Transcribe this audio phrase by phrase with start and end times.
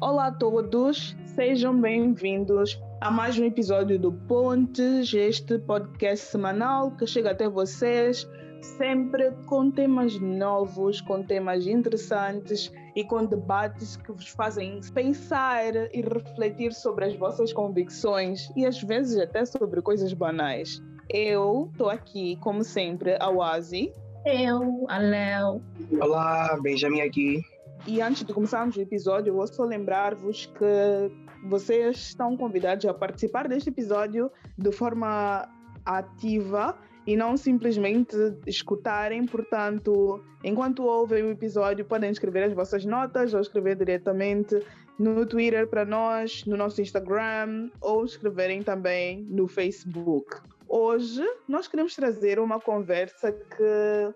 [0.00, 7.06] Olá a todos, sejam bem-vindos a mais um episódio do Pontes, este podcast semanal que
[7.06, 8.26] chega até vocês
[8.62, 16.00] sempre com temas novos, com temas interessantes e com debates que vos fazem pensar e
[16.00, 20.82] refletir sobre as vossas convicções e às vezes até sobre coisas banais.
[21.10, 23.92] Eu estou aqui, como sempre, a Wazi.
[24.24, 25.62] Eu, a Léo.
[26.00, 27.42] Olá, Benjamin aqui.
[27.86, 33.48] E antes de começarmos o episódio, vou só lembrar-vos que vocês estão convidados a participar
[33.48, 35.48] deste episódio de forma
[35.84, 36.76] ativa
[37.06, 38.14] e não simplesmente
[38.46, 39.24] escutarem.
[39.24, 44.62] Portanto, enquanto ouvem o episódio, podem escrever as vossas notas ou escrever diretamente
[44.98, 50.36] no Twitter para nós, no nosso Instagram ou escreverem também no Facebook.
[50.68, 54.14] Hoje nós queremos trazer uma conversa que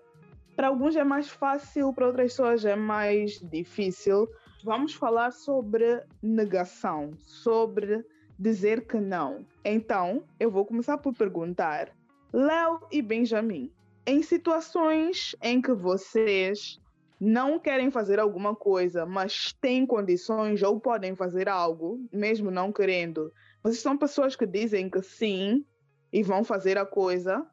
[0.55, 4.27] para alguns é mais fácil, para outras pessoas é mais difícil.
[4.63, 8.03] Vamos falar sobre negação, sobre
[8.39, 9.45] dizer que não.
[9.63, 11.91] Então, eu vou começar por perguntar,
[12.33, 13.71] Léo e Benjamin,
[14.05, 16.79] em situações em que vocês
[17.19, 23.31] não querem fazer alguma coisa, mas têm condições ou podem fazer algo, mesmo não querendo,
[23.63, 25.65] vocês são pessoas que dizem que sim
[26.11, 27.45] e vão fazer a coisa,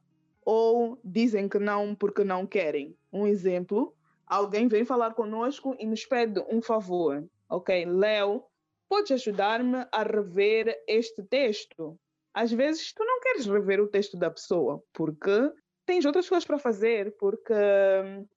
[0.44, 2.96] ou dizem que não porque não querem.
[3.12, 3.94] Um exemplo,
[4.26, 7.24] alguém vem falar conosco e nos pede um favor.
[7.48, 8.42] Ok, Léo,
[8.88, 11.98] podes ajudar-me a rever este texto?
[12.34, 15.52] Às vezes tu não queres rever o texto da pessoa, porque
[15.84, 17.52] tens outras coisas para fazer, porque,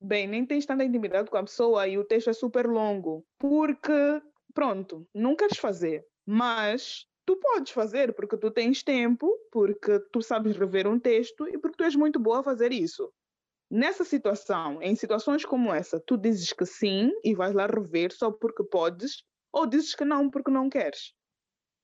[0.02, 4.22] bem, nem tens tanta intimidade com a pessoa e o texto é super longo, porque,
[4.54, 6.06] pronto, não queres fazer.
[6.26, 11.58] Mas tu podes fazer porque tu tens tempo, porque tu sabes rever um texto e
[11.58, 13.12] porque tu és muito boa a fazer isso.
[13.70, 18.32] Nessa situação, em situações como essa, tu dizes que sim e vais lá rever só
[18.32, 21.14] porque podes, ou dizes que não porque não queres?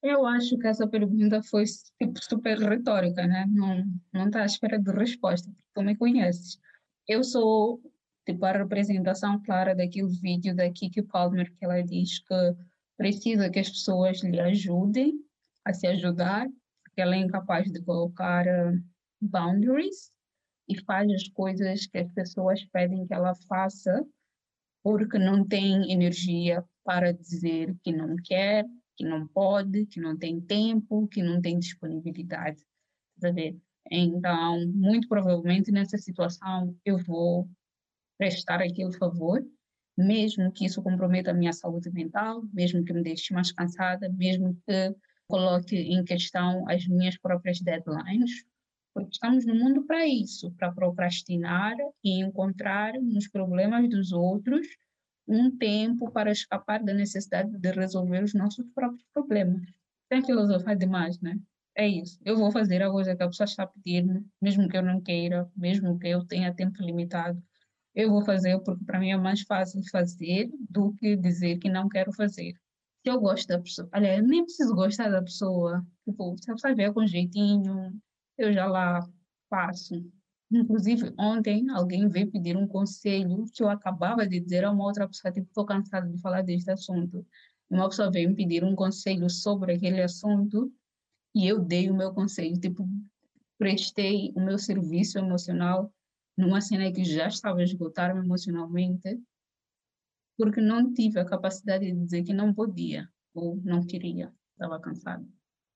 [0.03, 1.63] Eu acho que essa pergunta foi
[1.99, 3.45] tipo, super retórica, né?
[3.49, 6.59] Não, não está à espera de resposta, porque tu me conheces.
[7.07, 7.81] Eu sou
[8.25, 12.55] tipo a representação clara daquele vídeo da Kiki Palmer que ela diz que
[12.97, 15.19] precisa que as pessoas lhe ajudem
[15.65, 16.47] a se ajudar,
[16.83, 18.83] porque ela é incapaz de colocar uh,
[19.21, 20.11] boundaries
[20.67, 24.05] e faz as coisas que as pessoas pedem que ela faça
[24.83, 28.65] porque não tem energia para dizer que não quer,
[28.97, 32.63] que não pode, que não tem tempo, que não tem disponibilidade.
[33.91, 37.47] Então, muito provavelmente nessa situação eu vou
[38.17, 39.45] prestar aquele favor,
[39.97, 44.55] mesmo que isso comprometa a minha saúde mental, mesmo que me deixe mais cansada, mesmo
[44.65, 44.95] que
[45.31, 48.43] coloque em questão as minhas próprias deadlines,
[48.93, 54.67] porque estamos no mundo para isso, para procrastinar e encontrar nos problemas dos outros
[55.25, 59.65] um tempo para escapar da necessidade de resolver os nossos próprios problemas.
[60.11, 61.39] Sem filosofar demais, né?
[61.73, 62.19] É isso.
[62.25, 65.49] Eu vou fazer a coisa que a pessoa está pedindo, mesmo que eu não queira,
[65.55, 67.41] mesmo que eu tenha tempo limitado.
[67.95, 71.87] Eu vou fazer porque para mim é mais fácil fazer do que dizer que não
[71.87, 72.55] quero fazer.
[73.03, 75.85] Se eu gosto da pessoa, eu nem preciso gostar da pessoa.
[76.05, 77.99] Tipo, se a pessoa vier com jeitinho,
[78.37, 78.99] eu já lá
[79.49, 80.05] faço.
[80.51, 85.07] Inclusive, ontem alguém veio pedir um conselho que eu acabava de dizer a uma outra
[85.07, 87.25] pessoa, tipo, estou cansada de falar deste assunto.
[87.69, 90.71] Uma pessoa veio me pedir um conselho sobre aquele assunto
[91.33, 92.87] e eu dei o meu conselho, tipo,
[93.57, 95.91] prestei o meu serviço emocional
[96.37, 99.19] numa cena que já estava esgotada emocionalmente,
[100.41, 105.23] porque não tive a capacidade de dizer que não podia ou não queria, estava cansada.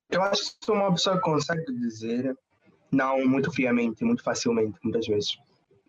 [0.10, 2.36] Eu acho que uma pessoa consegue dizer
[2.92, 5.38] não muito friamente, muito facilmente, muitas vezes.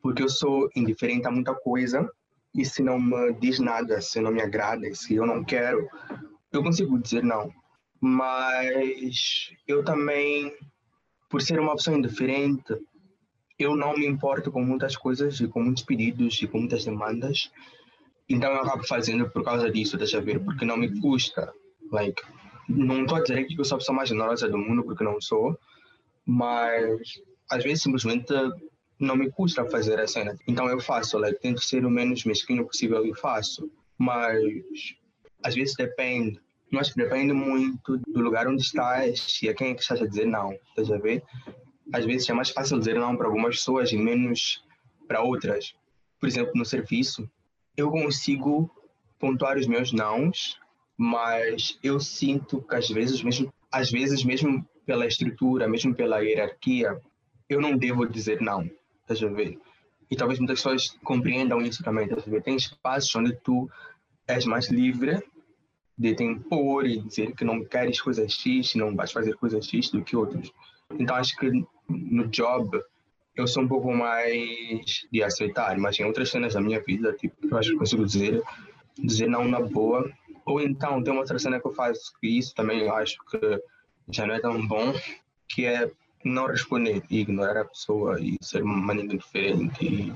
[0.03, 2.07] Porque eu sou indiferente a muita coisa
[2.55, 5.89] e se não me diz nada, se não me agrada, se eu não quero,
[6.53, 7.51] eu consigo dizer não.
[7.99, 10.53] Mas eu também,
[11.31, 12.77] por ser uma pessoa indiferente,
[13.59, 17.51] eu não me importo com muitas coisas e com muitos pedidos e com muitas demandas.
[18.29, 21.53] Então eu acabo fazendo por causa disso, deixa ver, porque não me custa.
[21.93, 22.23] Like,
[22.69, 25.21] não estou a dizer que eu sou a pessoa mais generosa do mundo, porque não
[25.21, 25.57] sou,
[26.25, 27.01] mas
[27.51, 28.33] às vezes simplesmente
[28.99, 30.37] não me custa fazer a cena.
[30.49, 33.71] Então eu faço, like, tento ser o menos mesquinho possível e faço.
[33.99, 34.43] Mas
[35.43, 36.41] às vezes depende.
[36.71, 40.27] Mas depende muito do lugar onde estás e a quem é que estás a dizer
[40.27, 40.53] não.
[40.71, 41.23] Estás a ver?
[41.93, 44.65] Às vezes é mais fácil dizer não para algumas pessoas e menos
[45.07, 45.75] para outras.
[46.19, 47.31] Por exemplo, no serviço,
[47.77, 48.71] eu consigo
[49.19, 50.59] pontuar os meus nãos,
[50.97, 57.01] mas eu sinto que às vezes mesmo, às vezes mesmo pela estrutura, mesmo pela hierarquia,
[57.49, 58.69] eu não devo dizer não,
[59.03, 59.59] estás ver?
[60.11, 62.43] E talvez muitas pessoas compreendam isso também, estás ver?
[62.43, 63.69] Tem espaços onde tu
[64.27, 65.23] és mais livre
[65.99, 69.91] de te impor e dizer que não queres coisas X, não vais fazer coisas X
[69.91, 70.53] do que outros.
[70.99, 71.51] Então acho que
[71.89, 72.81] no job
[73.37, 77.37] eu sou um pouco mais de aceitar, mas em outras cenas da minha vida, tipo,
[77.47, 78.43] eu acho que consigo dizer,
[78.99, 80.11] dizer não na boa.
[80.47, 83.61] Ou então tem uma outra cena que eu faço, que isso também eu acho que
[84.11, 84.95] já não é tão bom,
[85.49, 85.91] que é
[86.25, 90.13] não responder ignorar a pessoa e ser uma maneira diferente e,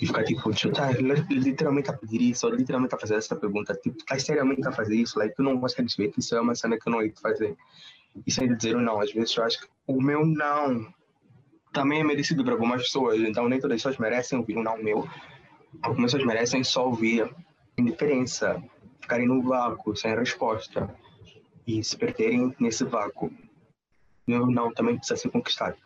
[0.00, 0.90] e ficar tipo, tá
[1.30, 4.96] literalmente a pedir isso, ou literalmente a fazer essa pergunta, tipo, estás seriamente a fazer
[4.96, 7.12] isso, like, tu não consegues ver que isso é uma cena que eu não ia
[7.16, 7.56] fazer.
[8.26, 10.92] E sem dizer o não, às vezes eu acho que o meu não
[11.74, 14.78] também é merecido para algumas pessoas, então nem todas as pessoas merecem ouvir um não
[14.78, 15.06] meu.
[15.82, 17.28] Algumas pessoas merecem só ouvir
[17.76, 18.62] indiferença,
[19.00, 20.88] ficarem no vácuo, sem resposta
[21.66, 23.30] e se perderem nesse vácuo
[24.26, 25.76] meu não também precisa ser conquistado.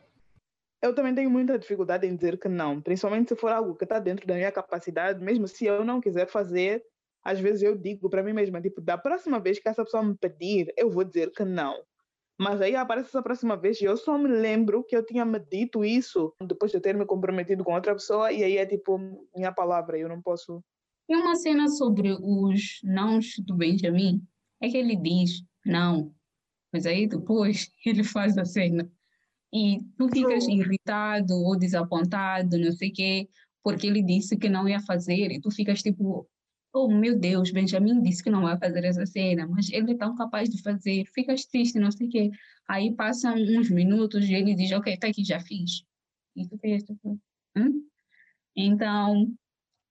[0.80, 3.98] Eu também tenho muita dificuldade em dizer que não, principalmente se for algo que está
[3.98, 6.84] dentro da minha capacidade, mesmo se eu não quiser fazer,
[7.24, 10.16] às vezes eu digo para mim mesma, tipo, da próxima vez que essa pessoa me
[10.16, 11.82] pedir, eu vou dizer que não.
[12.38, 15.40] Mas aí aparece essa próxima vez e eu só me lembro que eu tinha me
[15.40, 18.96] dito isso depois de ter me comprometido com outra pessoa e aí é tipo
[19.34, 20.62] minha palavra, eu não posso.
[21.08, 24.22] Tem uma cena sobre os nãos do Benjamin,
[24.62, 26.14] é que ele diz não,
[26.72, 28.90] mas aí depois ele faz a cena.
[29.52, 33.28] E tu ficas irritado ou desapontado, não sei o quê,
[33.64, 36.28] porque ele disse que não ia fazer, e tu ficas tipo,
[36.78, 40.14] oh meu Deus, Benjamin disse que não vai fazer essa cena, mas ele é tão
[40.14, 42.30] capaz de fazer, ficas triste, não sei o quê.
[42.68, 45.82] Aí passam uns minutos e ele diz, ok, tá aqui, já fiz.
[46.36, 47.18] E tu fez, tipo,
[47.56, 47.82] hum?
[48.54, 49.34] Então,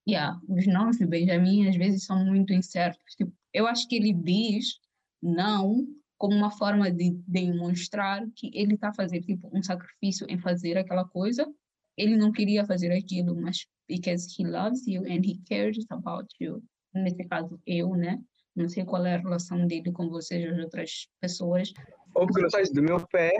[0.07, 3.15] yeah, os nomes de Benjamin às vezes são muito incertos.
[3.15, 4.79] Tipo, eu acho que ele diz
[5.21, 5.85] não
[6.17, 11.05] como uma forma de demonstrar que ele está fazendo tipo um sacrifício em fazer aquela
[11.05, 11.47] coisa.
[11.95, 16.63] Ele não queria fazer aquilo, mas because he loves you and he cares about you.
[17.03, 18.19] Nesse caso, eu, né?
[18.55, 21.73] Não sei qual é a relação dele com vocês as outras pessoas.
[22.13, 23.31] Ou porque não do meu pé.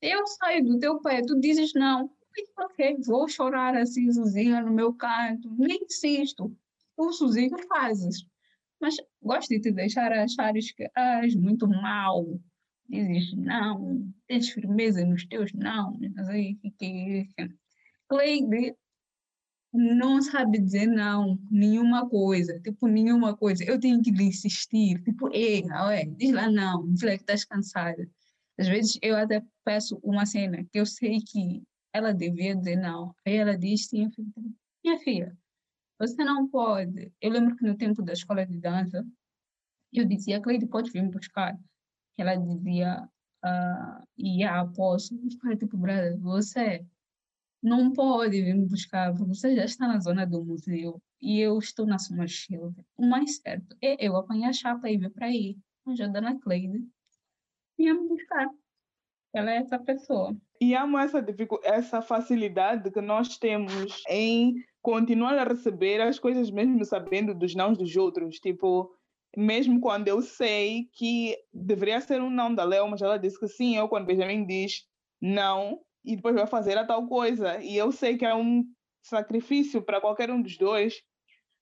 [0.00, 2.10] Eu saio do teu pé, tu dizes não.
[2.56, 5.50] Ok, vou chorar assim sozinha no meu canto.
[5.58, 6.54] Nem insisto.
[6.96, 8.26] Tu sozinho fazes.
[8.80, 12.38] Mas gosto de te deixar achares que és muito mal,
[12.88, 17.28] dizes não, tens firmeza nos teus não, mas aí que
[18.08, 18.74] Cleide
[19.78, 23.64] não sabe dizer não, nenhuma coisa, tipo, nenhuma coisa.
[23.64, 27.44] Eu tenho que lhe insistir, tipo, ei, ué, diz lá não, diz lá que estás
[27.44, 28.08] cansada.
[28.58, 33.14] Às vezes eu até peço uma cena que eu sei que ela devia dizer não.
[33.24, 34.10] Aí ela diz sim,
[34.84, 35.36] minha filha,
[35.98, 37.12] você não pode.
[37.20, 39.06] Eu lembro que no tempo da escola de dança,
[39.92, 41.56] eu dizia, Cleide, pode vir me buscar.
[42.16, 43.08] Ela dizia,
[43.44, 45.14] uh, yeah, posso.
[45.14, 46.84] Eu falei, tipo, brother, você
[47.62, 51.58] não pode vir me buscar, porque você já está na zona do museu e eu
[51.58, 52.72] estou na sua mochila.
[52.96, 55.56] O mais certo é eu apanhar a chapa e vir para aí.
[55.84, 56.84] Mas a dona Cleide
[57.76, 58.48] vinha me buscar.
[59.32, 60.36] Ela é essa pessoa.
[60.60, 61.24] E amo essa,
[61.62, 67.72] essa facilidade que nós temos em continuar a receber as coisas mesmo sabendo dos não
[67.72, 68.36] dos outros.
[68.38, 68.90] Tipo,
[69.36, 73.48] mesmo quando eu sei que deveria ser um não da Léo, mas ela disse que
[73.48, 74.86] sim, eu quando Benjamin diz
[75.20, 77.62] não e depois vai fazer a tal coisa.
[77.62, 78.64] E eu sei que é um
[79.02, 81.00] sacrifício para qualquer um dos dois.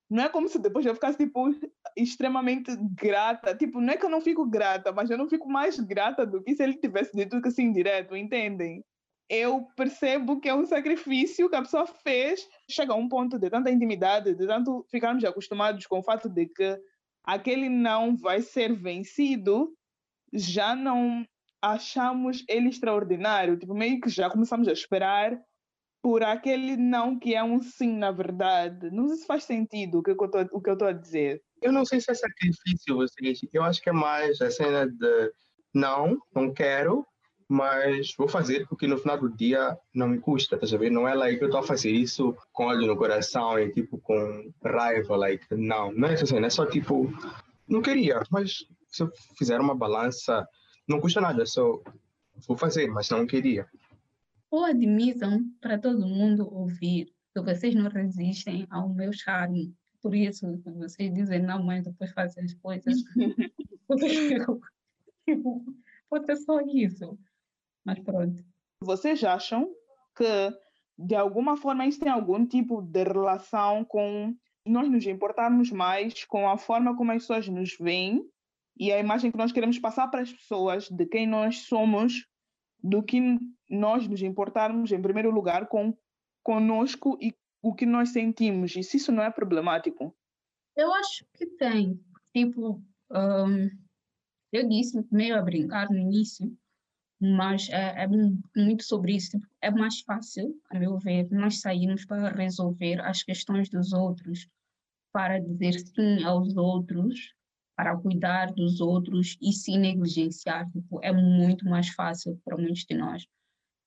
[0.09, 1.49] Não é como se depois eu ficasse tipo
[1.95, 3.55] extremamente grata.
[3.55, 6.41] Tipo, não é que eu não fico grata, mas eu não fico mais grata do
[6.41, 8.83] que se ele tivesse dito que assim direto, entendem?
[9.29, 12.47] eu percebo que é um sacrifício que a pessoa fez.
[12.69, 16.47] Chega a um ponto de tanta intimidade, de tanto ficarmos acostumados com o fato de
[16.47, 16.79] que
[17.23, 19.73] aquele não vai ser vencido,
[20.33, 21.25] já não
[21.61, 23.57] achamos ele extraordinário.
[23.57, 25.39] Tipo, meio que já começamos a esperar
[26.01, 28.89] por aquele não que é um sim, na verdade.
[28.91, 31.41] Não sei se faz sentido o que eu estou a dizer.
[31.61, 33.39] Eu não sei se é sacrifício, vocês.
[33.51, 35.31] Eu acho que é mais a cena de
[35.73, 37.05] não, não quero,
[37.47, 40.95] mas vou fazer porque no final do dia não me custa, tá sabendo?
[40.95, 44.51] Não é like eu estou a fazer isso com ódio no coração e tipo com
[44.63, 47.11] raiva, like não, não é isso assim, é só tipo
[47.67, 50.47] não queria, mas se eu fizer uma balança
[50.87, 51.81] não custa nada, só
[52.47, 53.67] vou fazer, mas não queria.
[54.49, 60.61] Ou admitam para todo mundo ouvir que vocês não resistem ao meu charme, por isso
[60.65, 63.03] vocês dizem não, mas depois fazem as coisas.
[65.25, 65.65] tipo,
[66.09, 67.17] pode ser só isso.
[67.83, 68.43] Mas pronto.
[68.81, 69.69] Vocês acham
[70.15, 70.25] que,
[70.97, 76.47] de alguma forma, isso tem algum tipo de relação com nós nos importarmos mais com
[76.49, 78.29] a forma como as pessoas nos veem
[78.79, 82.25] e a imagem que nós queremos passar para as pessoas de quem nós somos,
[82.83, 83.19] do que
[83.69, 85.95] nós nos importarmos, em primeiro lugar, com
[86.43, 88.75] conosco e o que nós sentimos.
[88.75, 90.15] E se isso não é problemático?
[90.75, 91.99] Eu acho que tem.
[92.33, 92.81] Tipo,
[93.11, 93.69] um,
[94.51, 96.55] eu disse meio a brincar no início,
[97.19, 99.31] mas é, é, muito sobre isso.
[99.31, 104.47] Tipo, é mais fácil, a meu ver, nós sairmos para resolver as questões dos outros,
[105.11, 107.33] para dizer sim aos outros,
[107.77, 110.67] para cuidar dos outros e se negligenciar.
[110.71, 113.27] Tipo, é muito mais fácil para muitos de nós.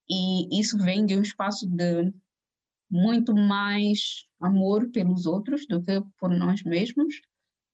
[0.08, 2.12] E isso vem de um espaço de
[2.88, 7.20] muito mais amor pelos outros do que por nós mesmos,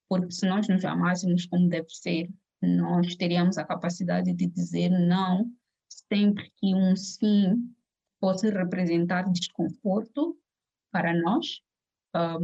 [0.09, 2.31] porque se nós nos amássemos como deve ser,
[2.63, 5.51] nós teríamos a capacidade de dizer não
[5.89, 7.75] sempre que um sim
[8.19, 10.39] fosse representar desconforto
[10.91, 11.63] para nós,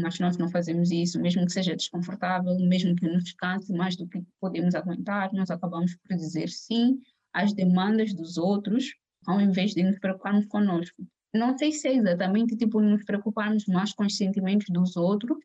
[0.00, 4.06] mas nós não fazemos isso, mesmo que seja desconfortável, mesmo que nos canse mais do
[4.06, 7.00] que podemos aguentar, nós acabamos por dizer sim
[7.32, 8.94] às demandas dos outros,
[9.26, 11.06] ao invés de nos preocuparmos conosco.
[11.34, 15.38] Não sei se é exatamente tipo nos preocuparmos mais com os sentimentos dos outros,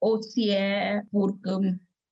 [0.00, 1.50] ou se é porque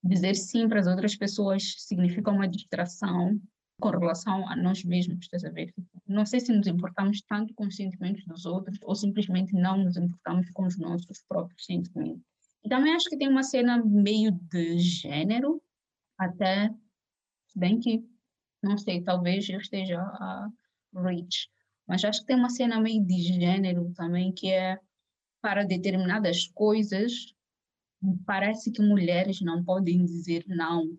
[0.03, 3.39] dizer sim para as outras pessoas significa uma distração
[3.79, 5.73] com relação a nós mesmos, estás a ver?
[6.07, 9.97] Não sei se nos importamos tanto com os sentimentos dos outros ou simplesmente não nos
[9.97, 12.23] importamos com os nossos próprios sentimentos.
[12.63, 15.61] E também acho que tem uma cena meio de gênero,
[16.17, 16.73] até,
[17.55, 18.03] bem que,
[18.63, 20.49] não sei, talvez eu esteja a
[20.93, 21.49] reach,
[21.87, 24.79] mas acho que tem uma cena meio de gênero também que é
[25.41, 27.35] para determinadas coisas
[28.25, 30.97] parece que mulheres não podem dizer não.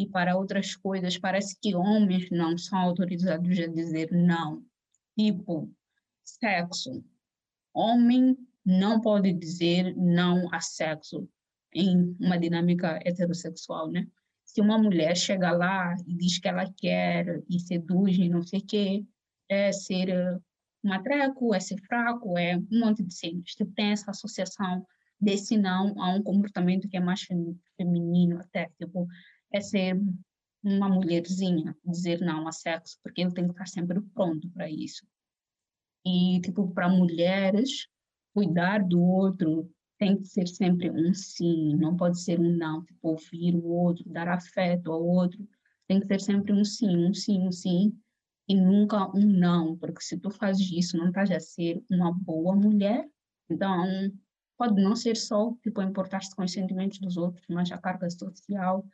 [0.00, 4.64] E para outras coisas, parece que homens não são autorizados a dizer não.
[5.14, 5.70] Tipo,
[6.24, 7.04] sexo.
[7.74, 11.28] Homem não pode dizer não a sexo
[11.74, 14.06] em uma dinâmica heterossexual, né?
[14.42, 18.60] Se uma mulher chega lá e diz que ela quer e seduz e não sei
[18.60, 19.04] o quê,
[19.50, 20.40] é ser
[20.82, 23.50] matreco, é ser fraco, é um monte de cenas.
[23.50, 24.82] Tipo, tem essa associação
[25.20, 27.20] desse não a um comportamento que é mais
[27.76, 29.06] feminino até, tipo,
[29.52, 30.00] é ser
[30.62, 35.06] uma mulherzinha, dizer não a sexo, porque ele tem que estar sempre pronto para isso.
[36.04, 37.86] E, tipo, para mulheres,
[38.34, 43.08] cuidar do outro tem que ser sempre um sim, não pode ser um não, tipo,
[43.08, 45.46] ouvir o outro, dar afeto ao outro,
[45.86, 47.98] tem que ser sempre um sim, um sim, um sim,
[48.48, 52.56] e nunca um não, porque se tu fazes isso, não estás a ser uma boa
[52.56, 53.06] mulher,
[53.48, 53.84] então
[54.56, 58.84] pode não ser só, tipo, importar-se com os sentimentos dos outros, mas a carga social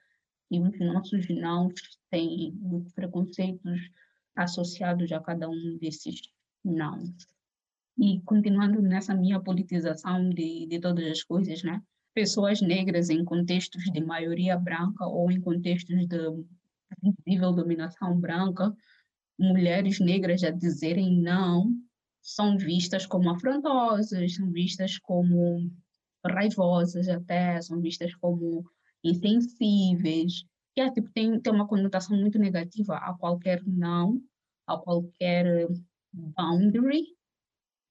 [0.50, 1.68] e os nossos não
[2.10, 3.90] têm muitos preconceitos
[4.34, 6.20] associados a cada um desses
[6.64, 7.02] não.
[7.98, 11.82] E continuando nessa minha politização de, de todas as coisas, né?
[12.14, 16.18] Pessoas negras em contextos de maioria branca ou em contextos de
[17.02, 18.74] visível dominação branca,
[19.38, 21.72] mulheres negras a dizerem não
[22.22, 25.70] são vistas como afrontosas, são vistas como
[26.24, 28.68] raivosas até, são vistas como
[29.04, 34.20] insensíveis, que é, tipo, tem, tem uma conotação muito negativa a qualquer não,
[34.66, 35.68] a qualquer
[36.12, 37.16] boundary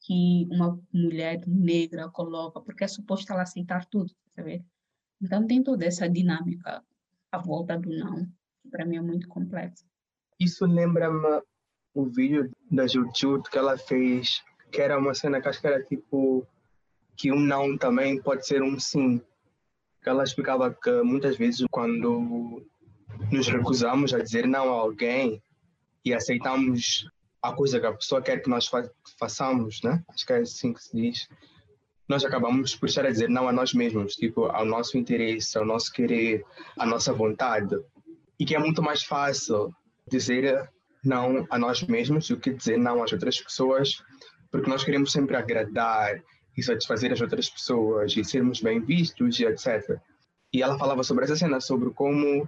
[0.01, 4.63] que uma mulher negra coloca, porque é suposto ela aceitar tudo, sabe?
[5.21, 6.83] Então tem toda essa dinâmica
[7.31, 8.25] à volta do não,
[8.61, 9.85] que para mim é muito complexo.
[10.39, 11.41] Isso lembra-me
[11.93, 15.83] o vídeo da Jujut que ela fez, que era uma cena que acho que era
[15.83, 16.45] tipo
[17.15, 19.21] que um não também pode ser um sim.
[20.09, 22.65] Ela explicava que muitas vezes quando
[23.31, 25.41] nos recusamos a dizer não a alguém
[26.03, 27.07] e aceitamos
[27.41, 30.03] a coisa que a pessoa quer que nós fa façamos, né?
[30.09, 31.27] Acho que é assim que se diz.
[32.07, 35.65] Nós acabamos por estar a dizer não a nós mesmos, tipo, ao nosso interesse, ao
[35.65, 36.43] nosso querer,
[36.77, 37.75] à nossa vontade.
[38.39, 39.73] E que é muito mais fácil
[40.07, 40.69] dizer
[41.03, 44.03] não a nós mesmos do que dizer não às outras pessoas,
[44.51, 46.21] porque nós queremos sempre agradar
[46.57, 49.99] e satisfazer as outras pessoas e sermos bem vistos e etc.
[50.53, 52.47] E ela falava sobre essa cena, sobre como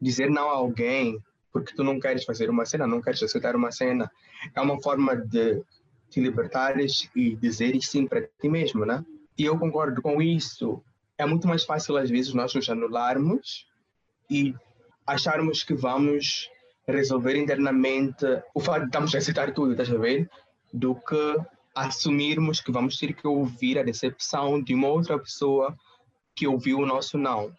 [0.00, 1.22] dizer não a alguém
[1.54, 4.10] porque tu não queres fazer uma cena, não queres aceitar uma cena,
[4.52, 5.62] é uma forma de
[6.10, 9.04] te libertares e dizer sim para ti mesmo, né?
[9.38, 10.82] E eu concordo com isso.
[11.16, 13.68] É muito mais fácil às vezes nós nos anularmos
[14.28, 14.52] e
[15.06, 16.50] acharmos que vamos
[16.88, 20.28] resolver internamente o fato de estamos a aceitar tudo, estás a ver?
[20.72, 21.36] Do que
[21.74, 25.76] assumirmos que vamos ter que ouvir a decepção de uma outra pessoa
[26.34, 27.52] que ouviu o nosso não.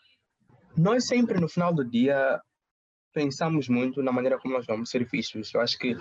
[0.78, 2.40] Nós sempre, no final do dia,
[3.14, 5.54] pensamos muito na maneira como nós vamos ser vistos.
[5.54, 5.98] Eu acho que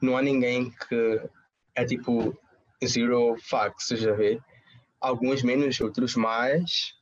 [0.00, 1.20] não há ninguém que
[1.74, 2.36] é tipo
[2.84, 4.40] zero fucks, já vê?
[5.00, 6.94] Alguns menos, outros mais.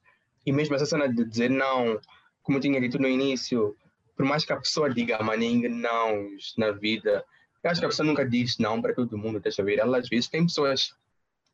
[0.47, 2.01] E mesmo essa cena de dizer não,
[2.43, 3.77] como eu tinha dito no início,
[4.17, 7.25] por mais que a pessoa diga a maninga não na vida,
[7.63, 9.79] eu acho que a pessoa nunca diz não para todo mundo, deixa ver.
[9.79, 10.95] Ela às vezes tem pessoas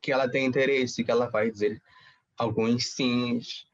[0.01, 1.81] que ela tem interesse, que ela vai dizer
[2.37, 3.65] alguns sims,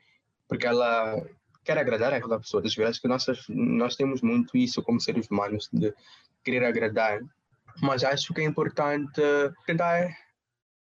[0.47, 1.21] porque ela
[1.63, 2.61] quer agradar aquela pessoa.
[2.61, 5.93] Das vezes que nós, nós temos muito isso como seres humanos, de
[6.43, 7.21] querer agradar.
[7.81, 9.21] Mas acho que é importante
[9.65, 10.15] tentar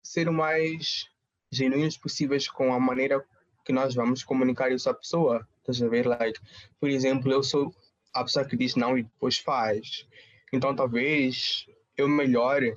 [0.02, 1.06] ser o mais
[1.50, 3.24] genuínos possíveis com a maneira
[3.64, 5.46] que nós vamos comunicar isso à pessoa.
[5.60, 6.06] Estás a ver?
[6.06, 6.38] Like,
[6.80, 7.74] por exemplo, eu sou
[8.14, 10.06] a pessoa que diz não e depois faz.
[10.52, 12.76] Então, talvez eu melhore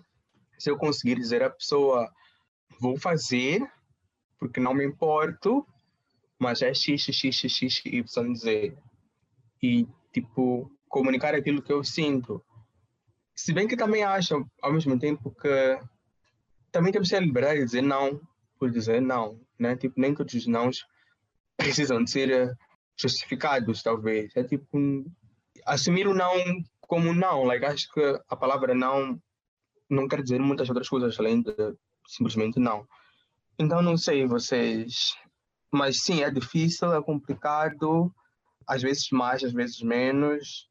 [0.58, 2.12] se eu conseguir dizer à pessoa:
[2.80, 3.62] vou fazer,
[4.40, 5.66] porque não me importo,
[6.38, 8.78] mas é x, x, x, x, y, z.
[9.64, 12.44] E, tipo, comunicar aquilo que eu sinto.
[13.36, 15.80] Se bem que também acho, ao mesmo tempo, que
[16.72, 18.20] também temos que ser liberdade de dizer não
[18.60, 19.76] por dizer não, né?
[19.76, 20.86] Tipo, nem todos os nãos
[21.58, 22.54] precisam de ser eh,
[22.96, 24.32] justificados, talvez.
[24.36, 24.78] É tipo,
[25.66, 26.36] assumir o não
[26.92, 27.46] como não.
[27.46, 29.18] Like, acho que a palavra não
[29.90, 31.54] não quer dizer muitas outras coisas além de
[32.06, 32.86] simplesmente não.
[33.58, 35.16] Então, não sei vocês.
[35.72, 38.14] Mas sim, é difícil, é complicado,
[38.68, 40.68] às vezes mais, às vezes menos.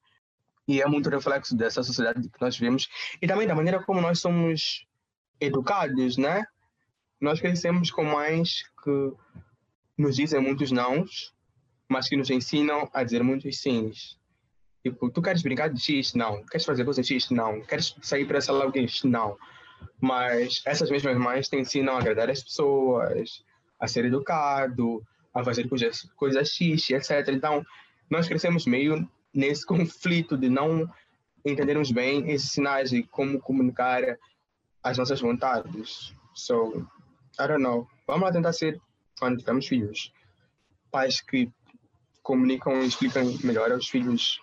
[0.69, 2.87] E é muito reflexo dessa sociedade que nós vivemos
[3.23, 4.87] e também da maneira como nós somos
[5.41, 6.45] educados, né?
[7.19, 9.13] Nós crescemos com mães que
[9.97, 11.35] nos dizem muitos nãos,
[11.89, 14.20] mas que nos ensinam a dizer muitos sims.
[14.83, 16.15] Tipo, tu queres brincar de X?
[16.15, 16.43] Não.
[16.45, 17.31] Queres fazer coisa X?
[17.31, 17.61] Não.
[17.63, 19.05] Queres sair para essa logo X?
[19.05, 19.37] Não.
[20.01, 23.45] Mas essas mesmas mães te ensinam a agradar as pessoas,
[23.79, 25.03] a ser educado,
[25.35, 27.29] a fazer coisas, coisas X, etc.
[27.29, 27.65] Então,
[28.09, 30.89] nós crescemos meio nesse conflito de não
[31.45, 34.03] entendermos bem esses sinais e como comunicar
[34.83, 36.15] as nossas vontades.
[36.35, 36.87] So,
[37.39, 37.87] I don't know.
[38.07, 38.81] Vamos lá tentar ser,
[39.19, 40.13] quando tivermos filhos,
[40.91, 41.51] pais que
[42.23, 44.41] comunicam e explicam melhor aos filhos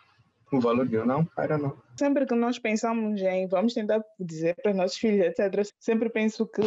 [0.51, 1.77] o valor de não, don't know.
[1.98, 6.48] Sempre que nós pensamos em vamos tentar dizer para os nossos filhos, etc., sempre penso
[6.48, 6.62] que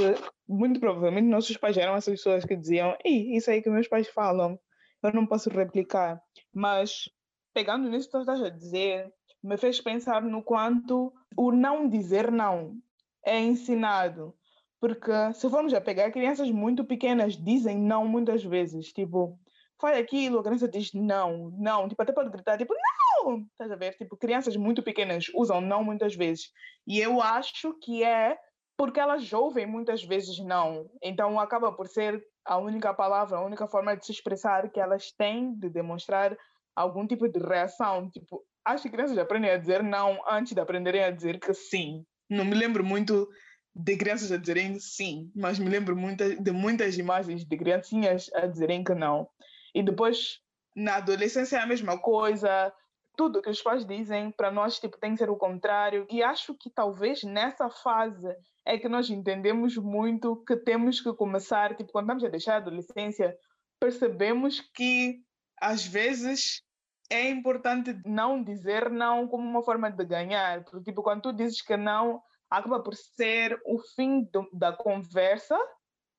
[0.49, 4.09] muito provavelmente nossos pais eram essas pessoas que diziam Ei, isso aí que meus pais
[4.09, 4.59] falam,
[5.03, 6.21] eu não posso replicar.
[6.53, 7.09] Mas
[7.55, 12.31] pegando nisso que tu estás a dizer, me fez pensar no quanto o não dizer
[12.31, 12.77] não
[13.25, 14.35] é ensinado.
[14.81, 18.93] Porque se formos a pegar, crianças muito pequenas dizem não muitas vezes.
[18.93, 19.39] Tipo,
[19.81, 21.89] faz aquilo, a criança diz não, não.
[21.89, 23.47] Tipo, até pode gritar, tipo, não!
[23.53, 23.97] Estás a ver?
[23.97, 26.51] Tipo, crianças muito pequenas usam não muitas vezes.
[26.87, 28.37] E eu acho que é
[28.77, 30.91] porque elas ouvem muitas vezes não.
[31.03, 35.13] Então acaba por ser a única palavra, a única forma de se expressar que elas
[35.13, 36.37] têm de demonstrar
[36.75, 38.11] algum tipo de reação.
[38.11, 42.05] Tipo, as crianças aprendem a dizer não antes de aprenderem a dizer que sim.
[42.29, 43.29] Não me lembro muito
[43.75, 48.47] de crianças a dizerem sim, mas me lembro muita, de muitas imagens de criancinhas a
[48.47, 49.29] dizerem que não.
[49.75, 50.41] E depois,
[50.75, 52.73] na adolescência, é a mesma coisa.
[53.17, 56.07] Tudo que os pais dizem para nós tipo, tem que ser o contrário.
[56.11, 61.77] E acho que talvez nessa fase é que nós entendemos muito que temos que começar,
[61.77, 63.37] tipo, quando estamos a deixar a adolescência,
[63.81, 65.21] percebemos que
[65.61, 66.63] às vezes
[67.11, 70.65] é importante não dizer não como uma forma de ganhar.
[70.65, 75.59] Porque, tipo, quando tu dizes que não, acaba por ser o fim do, da conversa,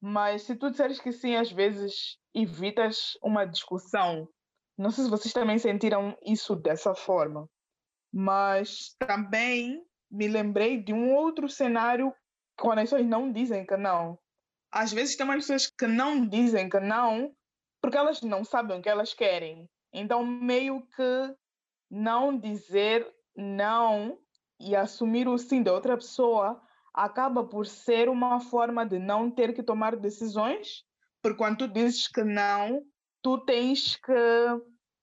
[0.01, 4.27] mas se tu disseres que sim, às vezes evitas uma discussão.
[4.77, 7.47] Não sei se vocês também sentiram isso dessa forma,
[8.11, 12.13] mas também me lembrei de um outro cenário
[12.57, 14.17] quando as pessoas não dizem que não.
[14.71, 17.33] Às vezes tem umas pessoas que não dizem que não
[17.81, 19.67] porque elas não sabem o que elas querem.
[19.91, 21.35] Então, meio que
[21.89, 24.17] não dizer não
[24.59, 26.61] e assumir o sim da outra pessoa
[26.93, 30.83] acaba por ser uma forma de não ter que tomar decisões,
[31.21, 32.83] porque quando tu dizes que não,
[33.21, 34.13] tu tens que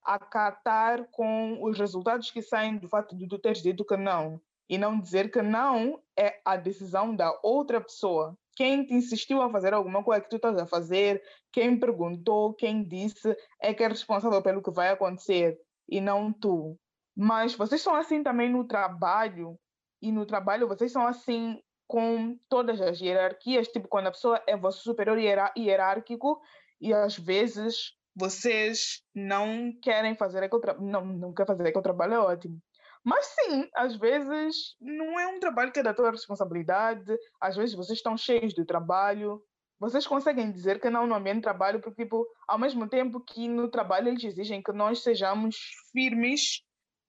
[0.05, 4.41] acatar com os resultados que saem do fato de tu teres dito que não.
[4.69, 8.37] E não dizer que não é a decisão da outra pessoa.
[8.55, 11.23] Quem te insistiu a fazer alguma coisa que tu estás a fazer,
[11.53, 16.79] quem perguntou, quem disse, é que é responsável pelo que vai acontecer e não tu.
[17.17, 19.59] Mas vocês são assim também no trabalho,
[20.03, 24.57] e no trabalho vocês são assim com todas as hierarquias, tipo quando a pessoa é
[24.57, 26.41] vosso superior hierárquico
[26.81, 32.15] e às vezes vocês não querem fazer aquele trabalho, não, não quer fazer aquele trabalho,
[32.15, 32.61] é ótimo.
[33.03, 37.75] Mas sim, às vezes não é um trabalho que é da tua responsabilidade, às vezes
[37.75, 39.43] vocês estão cheios de trabalho,
[39.81, 43.49] vocês conseguem dizer que não no ambiente de trabalho, porque, tipo, ao mesmo tempo que
[43.49, 45.57] no trabalho eles exigem que nós sejamos
[45.93, 46.63] firmes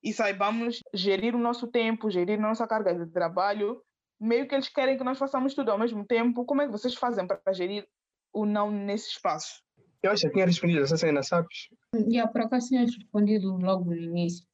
[0.04, 3.82] e saibamos gerir o nosso tempo, gerir a nossa carga de trabalho,
[4.19, 6.45] meio que eles querem que nós façamos tudo ao mesmo tempo.
[6.45, 7.88] Como é que vocês fazem para gerir
[8.34, 9.63] o não nesse espaço?
[10.01, 11.69] Eu acho que tinha respondido essa cena, sabes?
[12.08, 14.45] E a por acaso tinha respondido logo no início.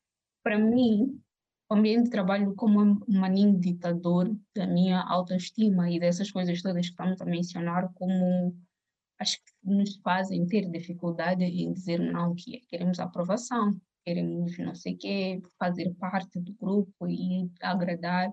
[0.43, 1.21] Para mim,
[1.69, 6.85] o ambiente de trabalho como um maninho ditador da minha autoestima e dessas coisas todas
[6.85, 8.55] que estamos a mencionar como
[9.19, 14.75] acho que nos fazem ter dificuldade em dizer não, que é, queremos aprovação, queremos não
[14.75, 18.31] sei o quê, fazer parte do grupo e agradar.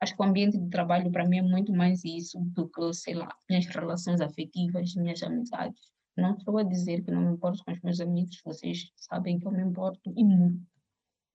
[0.00, 3.14] Acho que o ambiente de trabalho para mim é muito mais isso do que, sei
[3.14, 5.80] lá, minhas relações afetivas, minhas amizades.
[6.16, 9.46] Não estou a dizer que não me importo com os meus amigos, vocês sabem que
[9.46, 10.60] eu me importo e muito.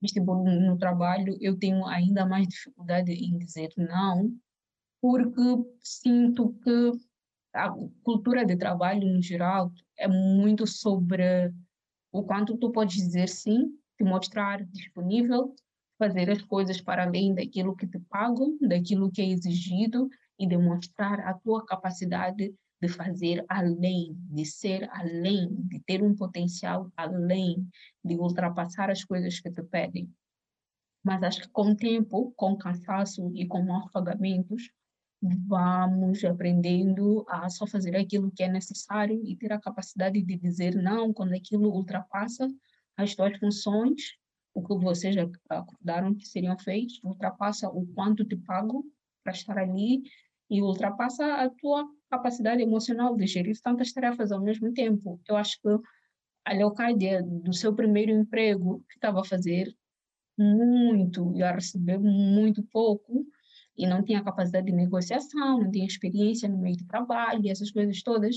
[0.00, 4.36] Mas, tipo, no trabalho eu tenho ainda mais dificuldade em dizer não,
[5.00, 5.40] porque
[5.80, 6.92] sinto que
[7.54, 7.70] a
[8.02, 11.52] cultura de trabalho, no geral, é muito sobre
[12.10, 15.54] o quanto tu podes dizer sim, te mostrar disponível,
[16.02, 21.20] fazer as coisas para além daquilo que te pagam, daquilo que é exigido e demonstrar
[21.20, 27.64] a tua capacidade de fazer além, de ser além, de ter um potencial além,
[28.04, 30.12] de ultrapassar as coisas que te pedem.
[31.04, 34.72] Mas acho que com o tempo, com cansaço e com maus pagamentos,
[35.46, 40.74] vamos aprendendo a só fazer aquilo que é necessário e ter a capacidade de dizer
[40.74, 42.48] não quando aquilo ultrapassa
[42.96, 44.20] as tuas funções,
[44.54, 45.16] o que vocês
[45.48, 48.84] acordaram que seriam feitos, ultrapassa o quanto te pago
[49.22, 50.02] para estar ali
[50.50, 55.20] e ultrapassa a tua capacidade emocional de gerir tantas tarefas ao mesmo tempo.
[55.26, 55.68] Eu acho que
[56.44, 59.74] a Leocádia, do seu primeiro emprego, que estava a fazer
[60.38, 63.24] muito e a receber muito pouco,
[63.76, 68.02] e não tinha capacidade de negociação, não tinha experiência no meio de trabalho, essas coisas
[68.02, 68.36] todas,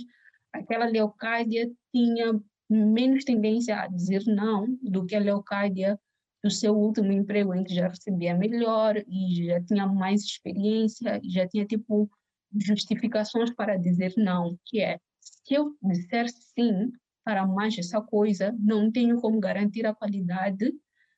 [0.53, 5.99] aquela Leocádia tinha menos tendência a dizer não do que a Leocádia
[6.45, 11.31] do seu último emprego, em que já recebia melhor e já tinha mais experiência e
[11.31, 12.07] já tinha, tipo,
[12.55, 16.91] justificações para dizer não, que é, se eu disser sim
[17.23, 20.71] para mais essa coisa, não tenho como garantir a qualidade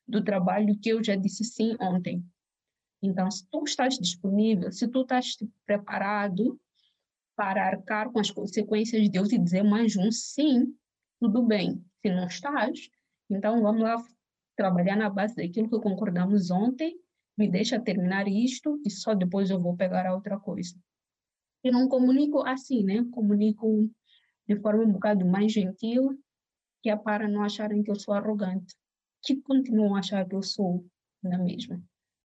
[0.07, 2.23] do trabalho que eu já disse sim ontem.
[3.03, 5.35] Então, se tu estás disponível, se tu estás
[5.65, 6.57] preparado
[7.35, 10.73] para arcar com as consequências de Deus e dizer mais um sim,
[11.19, 11.83] tudo bem.
[12.01, 12.89] Se não estás,
[13.29, 14.01] então vamos lá
[14.57, 16.99] trabalhar na base daquilo que concordamos ontem,
[17.37, 20.75] me deixa terminar isto e só depois eu vou pegar a outra coisa.
[21.63, 23.05] Eu não comunico assim, né?
[23.11, 23.89] Comunico
[24.47, 26.19] de forma um bocado mais gentil,
[26.81, 28.75] que é para não acharem que eu sou arrogante,
[29.23, 30.85] que continuam a achar que eu sou
[31.21, 31.81] na mesma.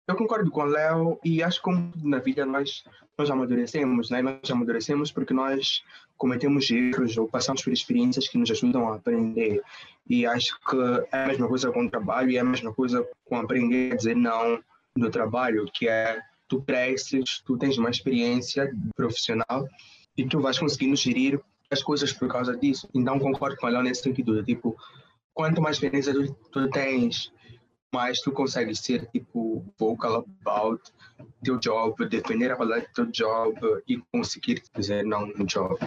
[0.09, 2.83] Eu concordo com o Léo e acho que como na vida nós,
[3.17, 4.23] nós amadurecemos, né?
[4.23, 5.85] Nós amadurecemos porque nós
[6.17, 9.63] cometemos erros ou passamos por experiências que nos ajudam a aprender.
[10.09, 10.77] E acho que
[11.13, 13.97] é a mesma coisa com o trabalho e é a mesma coisa com aprender a
[13.97, 14.59] dizer não
[14.97, 16.19] no trabalho, que é
[16.49, 19.69] tu cresces, tu tens uma experiência profissional
[20.17, 21.39] e tu vais conseguindo gerir
[21.71, 22.89] as coisas por causa disso.
[22.95, 24.75] Então concordo com ela nesse sentido, tipo,
[25.35, 27.31] quanto mais experiência tu, tu tens,
[27.95, 30.83] mais tu consegues ser tipo vocal about
[31.43, 35.79] teu job, defender a qualidade do teu job e conseguir dizer não no job.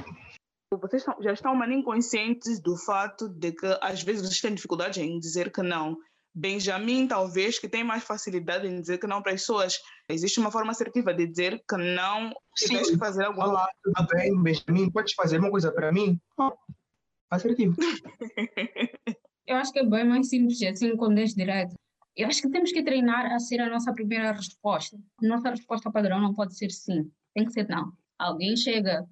[0.73, 5.19] Vocês já estão maninho conscientes do fato de que às vezes vocês têm dificuldade em
[5.19, 5.97] dizer que não.
[6.33, 9.81] Benjamin, talvez, que tem mais facilidade em dizer que não para as pessoas.
[10.07, 13.41] Existe uma forma assertiva de dizer que não, se tens que fazer algo.
[13.41, 14.89] Olá, tudo bem, Benjamin?
[14.89, 16.17] Podes fazer uma coisa para mim?
[16.37, 16.53] Oh,
[17.29, 17.75] assertivo.
[19.45, 21.75] Eu acho que é bem mais simples assim, quando és direto.
[22.15, 25.00] Eu acho que temos que treinar a ser a nossa primeira resposta.
[25.21, 27.93] Nossa resposta padrão não pode ser sim, tem que ser não.
[28.19, 29.08] Alguém chega,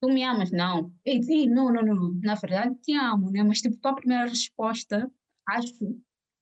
[0.00, 0.50] tu me amas?
[0.52, 0.92] Não.
[1.04, 2.14] Ei, sim, não, não, não.
[2.22, 3.42] Na verdade, te amo, né?
[3.42, 5.10] Mas, tipo, tua primeira resposta,
[5.48, 5.98] acho que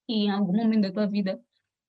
[0.08, 1.40] em algum momento da tua vida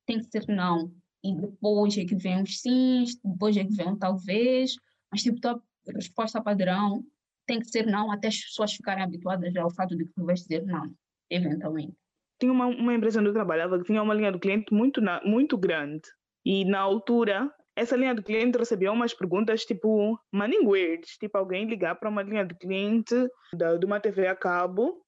[0.06, 0.94] tem que ser não.
[1.24, 4.76] E depois é que vem os sims, depois é que vem um talvez,
[5.12, 7.06] mas, tipo, tua resposta padrão
[7.46, 10.42] tem que ser não até as pessoas ficarem habituadas ao fato de que tu vais
[10.42, 10.94] dizer não,
[11.30, 11.98] eventualmente
[12.40, 15.58] tinha uma, uma empresa onde eu trabalhava que tinha uma linha do cliente muito, muito
[15.58, 16.02] grande.
[16.46, 21.66] E na altura, essa linha do cliente recebia umas perguntas tipo money words, tipo alguém
[21.66, 23.16] ligar para uma linha do cliente
[23.54, 25.02] da, de uma TV a cabo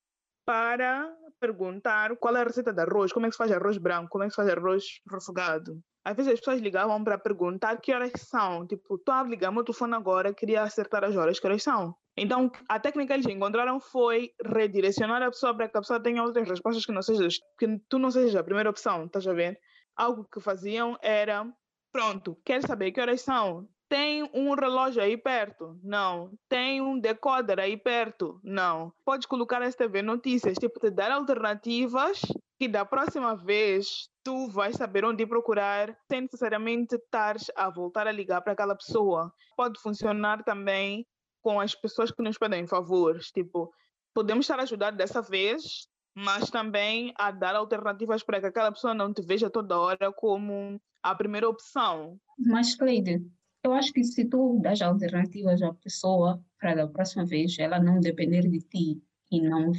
[0.46, 4.10] para perguntar qual é a receita de arroz, como é que se faz arroz branco,
[4.10, 5.80] como é que se faz arroz refogado.
[6.04, 8.66] Às vezes as pessoas ligavam para perguntar que horas são.
[8.68, 11.96] Tipo, estou a ligar meu telefone agora, queria acertar as horas, que horas são.
[12.18, 16.24] Então, a técnica que eles encontraram foi redirecionar a pessoa para que a pessoa tenha
[16.24, 17.28] outras respostas que não seja,
[17.60, 19.60] que tu não sejas a primeira opção, estás a ver?
[19.96, 21.46] Algo que faziam era,
[21.92, 23.68] pronto, quer saber que horas são?
[23.88, 25.80] Tem um relógio aí perto?
[25.84, 26.32] Não.
[26.50, 28.40] Tem um decoder aí perto?
[28.44, 28.92] Não.
[29.06, 32.22] Podes colocar STV Notícias, tipo, te dar alternativas
[32.58, 38.12] que da próxima vez tu vais saber onde procurar sem necessariamente estar a voltar a
[38.12, 39.32] ligar para aquela pessoa.
[39.56, 41.06] Pode funcionar também
[41.46, 43.28] com as pessoas que nos pedem favores.
[43.28, 43.72] Tipo,
[44.16, 48.96] podemos estar a ajudar dessa vez, mas também a dar alternativas para que aquela pessoa
[48.96, 52.20] não te veja toda hora como a primeira opção.
[52.40, 53.24] Mas, Cleide,
[53.64, 58.00] eu acho que se tu das alternativas à pessoa, para da próxima vez ela não
[58.00, 59.00] depender de ti
[59.32, 59.72] e não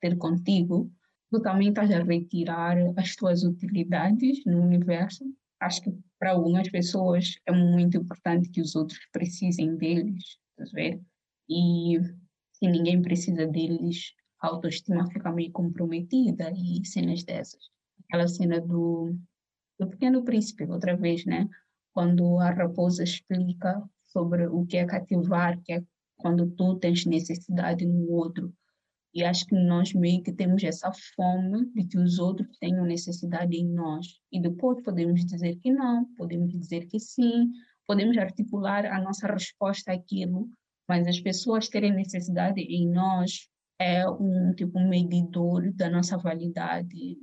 [0.00, 0.90] ter contigo,
[1.30, 5.24] tu também estás a retirar as tuas utilidades no universo.
[5.60, 11.00] Acho que para algumas pessoas é muito importante que os outros precisem deles, estás ver?
[11.54, 11.98] E
[12.54, 17.60] se ninguém precisa deles, a autoestima fica meio comprometida e cenas dessas.
[18.04, 19.14] Aquela cena do,
[19.78, 21.46] do Pequeno Príncipe, outra vez, né?
[21.92, 25.84] Quando a raposa explica sobre o que é cativar, que é
[26.16, 28.50] quando tu tens necessidade no outro.
[29.14, 33.54] E acho que nós meio que temos essa fome de que os outros tenham necessidade
[33.54, 34.06] em nós.
[34.32, 37.50] E depois podemos dizer que não, podemos dizer que sim,
[37.86, 40.48] podemos articular a nossa resposta àquilo,
[40.88, 47.16] mas as pessoas terem necessidade em nós é um tipo medidor da nossa validade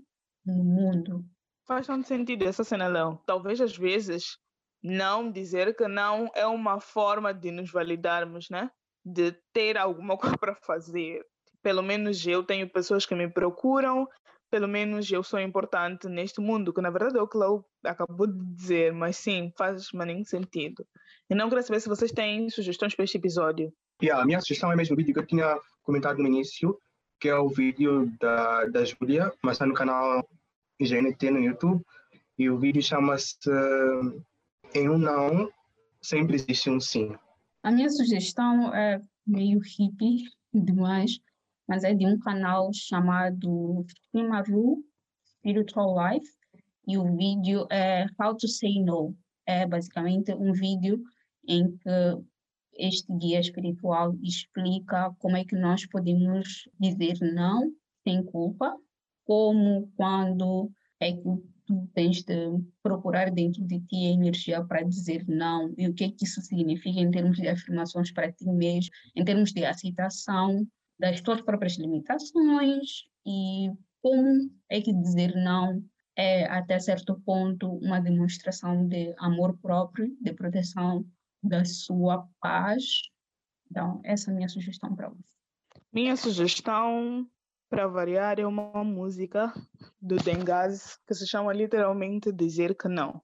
[0.45, 1.25] no mundo.
[1.65, 3.21] Faz tanto sentido essa cena, Léo.
[3.25, 4.37] Talvez às vezes
[4.81, 8.69] não dizer que não é uma forma de nos validarmos, né?
[9.05, 11.21] De ter alguma coisa para fazer.
[11.61, 14.07] Pelo menos eu tenho pessoas que me procuram,
[14.49, 18.25] pelo menos eu sou importante neste mundo, que na verdade é o que Léo acabou
[18.25, 20.85] de dizer, mas sim, faz nenhum sentido.
[21.29, 23.71] E não queria saber se vocês têm sugestões para este episódio.
[24.01, 26.75] Yeah, a minha sugestão é mesmo o vídeo que eu tinha comentado no início,
[27.19, 30.27] que é o vídeo da, da Júlia, mas está no canal
[30.81, 31.85] GNT no YouTube.
[32.37, 34.23] E o vídeo chama-se uh,
[34.73, 35.51] Em um Não
[36.01, 37.13] Sempre Existe um Sim.
[37.61, 41.19] A minha sugestão é meio hippie demais,
[41.67, 44.83] mas é de um canal chamado Shimaru
[45.25, 46.31] Spiritual Life.
[46.87, 49.15] E o vídeo é How to Say No.
[49.45, 51.03] É basicamente um vídeo
[51.49, 52.23] em que
[52.77, 58.73] este guia espiritual explica como é que nós podemos dizer não sem culpa,
[59.25, 61.23] como quando é que
[61.65, 62.35] tu tens de
[62.81, 66.41] procurar dentro de ti a energia para dizer não e o que é que isso
[66.41, 70.65] significa em termos de afirmações para ti mesmo, em termos de aceitação
[70.99, 75.83] das tuas próprias limitações e como é que dizer não
[76.15, 81.05] é até certo ponto uma demonstração de amor próprio, de proteção
[81.41, 82.83] da sua paz.
[83.69, 85.35] Então, essa é a minha sugestão para você.
[85.91, 87.27] Minha sugestão,
[87.69, 89.53] para variar, é uma música
[90.01, 93.21] do Dengaz que se chama literalmente Dizer que Não.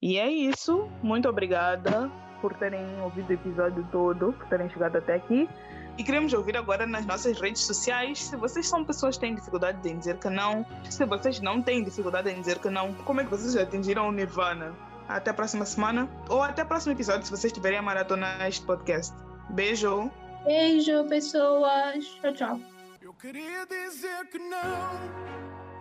[0.00, 0.88] E é isso.
[1.02, 5.48] Muito obrigada por terem ouvido o episódio todo, por terem chegado até aqui.
[5.96, 9.86] E queremos ouvir agora nas nossas redes sociais se vocês são pessoas que têm dificuldade
[9.88, 13.24] em dizer que não, se vocês não têm dificuldade em dizer que não, como é
[13.24, 14.74] que vocês atingiram o Nirvana?
[15.12, 16.08] Até a próxima semana.
[16.28, 19.14] Ou até o próximo episódio, se vocês tiverem a maratona este podcast.
[19.50, 20.10] Beijo.
[20.44, 22.04] Beijo, pessoas.
[22.20, 22.60] Tchau, tchau.
[23.00, 24.90] Eu queria dizer que não,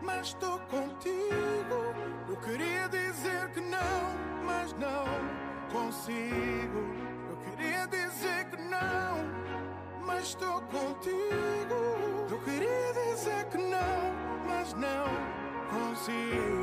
[0.03, 1.95] mas estou contigo.
[2.27, 5.05] Eu queria dizer que não, mas não
[5.71, 6.79] consigo.
[7.29, 12.27] Eu queria dizer que não, mas estou contigo.
[12.29, 14.13] Eu queria dizer que não,
[14.45, 15.05] mas não
[15.69, 16.61] consigo.